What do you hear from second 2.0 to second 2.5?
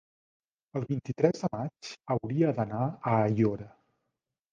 hauria